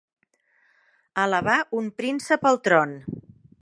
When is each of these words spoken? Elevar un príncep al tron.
Elevar 1.25 1.59
un 1.83 1.93
príncep 2.01 2.53
al 2.53 2.63
tron. 2.69 3.01